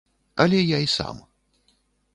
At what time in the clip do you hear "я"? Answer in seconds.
0.63-0.79